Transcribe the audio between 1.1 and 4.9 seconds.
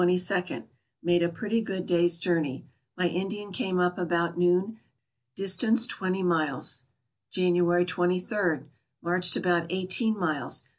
a pretty good day's journey. My Indian came up about noon.